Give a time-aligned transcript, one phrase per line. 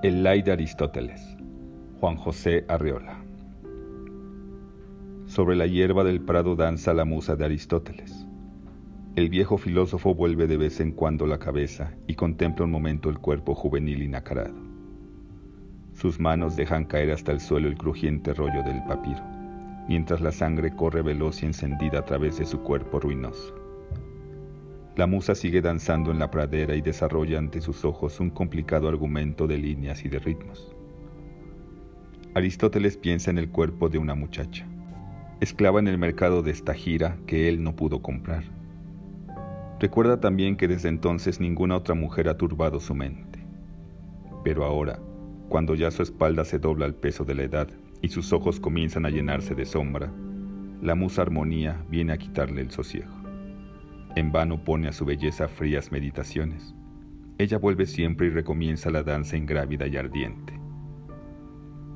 [0.00, 1.36] El lay de Aristóteles.
[1.98, 3.18] Juan José Arreola.
[5.26, 8.24] Sobre la hierba del prado danza la musa de Aristóteles.
[9.16, 13.18] El viejo filósofo vuelve de vez en cuando la cabeza y contempla un momento el
[13.18, 14.54] cuerpo juvenil y nacarado.
[15.94, 19.24] Sus manos dejan caer hasta el suelo el crujiente rollo del papiro,
[19.88, 23.67] mientras la sangre corre veloz y encendida a través de su cuerpo ruinoso.
[24.98, 29.46] La musa sigue danzando en la pradera y desarrolla ante sus ojos un complicado argumento
[29.46, 30.74] de líneas y de ritmos.
[32.34, 34.66] Aristóteles piensa en el cuerpo de una muchacha,
[35.38, 38.42] esclava en el mercado de esta gira que él no pudo comprar.
[39.78, 43.38] Recuerda también que desde entonces ninguna otra mujer ha turbado su mente.
[44.42, 44.98] Pero ahora,
[45.48, 47.68] cuando ya su espalda se dobla al peso de la edad
[48.02, 50.12] y sus ojos comienzan a llenarse de sombra,
[50.82, 53.17] la musa armonía viene a quitarle el sosiego.
[54.16, 56.74] En vano pone a su belleza frías meditaciones.
[57.38, 60.58] Ella vuelve siempre y recomienza la danza ingrávida y ardiente.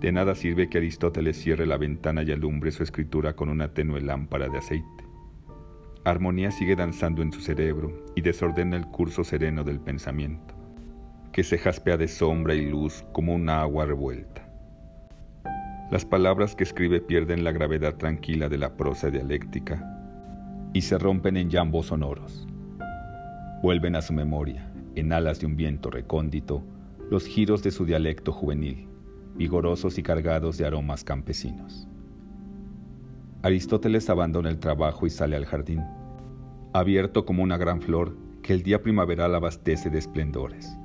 [0.00, 4.00] De nada sirve que Aristóteles cierre la ventana y alumbre su escritura con una tenue
[4.00, 5.04] lámpara de aceite.
[6.04, 10.54] Armonía sigue danzando en su cerebro y desordena el curso sereno del pensamiento,
[11.32, 14.48] que se jaspea de sombra y luz como una agua revuelta.
[15.90, 19.94] Las palabras que escribe pierden la gravedad tranquila de la prosa dialéctica
[20.72, 22.46] y se rompen en llambos sonoros.
[23.62, 26.62] Vuelven a su memoria, en alas de un viento recóndito,
[27.10, 28.88] los giros de su dialecto juvenil,
[29.36, 31.88] vigorosos y cargados de aromas campesinos.
[33.42, 35.84] Aristóteles abandona el trabajo y sale al jardín,
[36.72, 40.76] abierto como una gran flor que el día primaveral abastece de esplendores.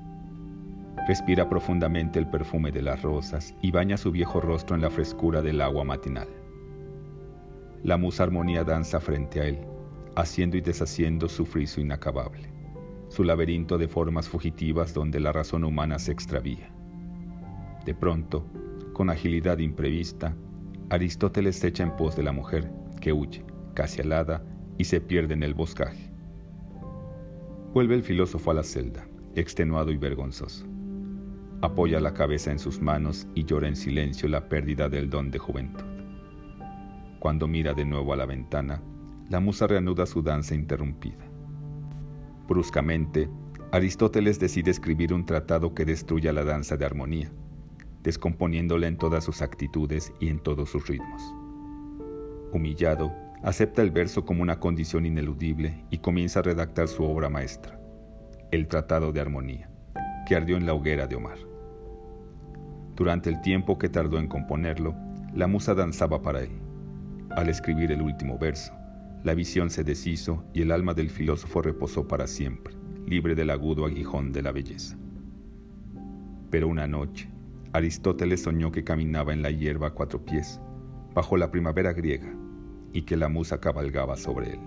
[1.07, 5.41] Respira profundamente el perfume de las rosas y baña su viejo rostro en la frescura
[5.41, 6.27] del agua matinal.
[7.83, 9.59] La musa armonía danza frente a él,
[10.15, 12.51] haciendo y deshaciendo su friso inacabable,
[13.09, 16.73] su laberinto de formas fugitivas donde la razón humana se extravía.
[17.85, 18.45] De pronto,
[18.93, 20.35] con agilidad imprevista,
[20.89, 22.71] Aristóteles se echa en pos de la mujer,
[23.01, 24.43] que huye, casi alada,
[24.77, 26.11] y se pierde en el boscaje.
[27.73, 30.67] Vuelve el filósofo a la celda, extenuado y vergonzoso.
[31.61, 35.39] Apoya la cabeza en sus manos y llora en silencio la pérdida del don de
[35.39, 35.85] juventud.
[37.19, 38.81] Cuando mira de nuevo a la ventana,
[39.33, 41.25] la musa reanuda su danza interrumpida.
[42.47, 43.27] Bruscamente,
[43.71, 47.31] Aristóteles decide escribir un tratado que destruya la danza de armonía,
[48.03, 51.23] descomponiéndola en todas sus actitudes y en todos sus ritmos.
[52.51, 53.11] Humillado,
[53.41, 57.79] acepta el verso como una condición ineludible y comienza a redactar su obra maestra,
[58.51, 59.67] el Tratado de Armonía,
[60.27, 61.39] que ardió en la hoguera de Omar.
[62.95, 64.93] Durante el tiempo que tardó en componerlo,
[65.33, 66.51] la musa danzaba para él.
[67.31, 68.71] Al escribir el último verso,
[69.23, 72.75] la visión se deshizo y el alma del filósofo reposó para siempre,
[73.07, 74.97] libre del agudo aguijón de la belleza.
[76.49, 77.29] Pero una noche,
[77.71, 80.59] Aristóteles soñó que caminaba en la hierba a cuatro pies,
[81.13, 82.33] bajo la primavera griega,
[82.91, 84.59] y que la musa cabalgaba sobre él.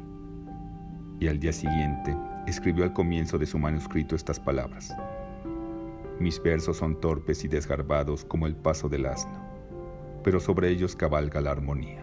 [1.21, 4.97] Y al día siguiente escribió al comienzo de su manuscrito estas palabras.
[6.19, 9.39] Mis versos son torpes y desgarbados como el paso del asno,
[10.25, 12.03] pero sobre ellos cabalga la armonía.